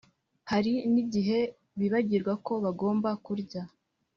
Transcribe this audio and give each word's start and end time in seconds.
Hari 0.51 0.73
nigihe 0.93 1.39
bibagirwa 1.79 2.33
ko 2.45 2.53
bagomba 2.63 3.09
kurya 3.25 3.61